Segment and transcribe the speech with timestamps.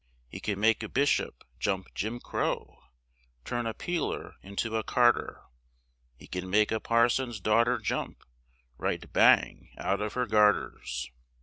[0.29, 2.85] He can make a Bishop jump Jim Crow,
[3.45, 5.43] Turn a peeler into a carter,
[6.17, 8.23] He can make a parson's daughter jump
[8.79, 11.11] Right bang out of her garters.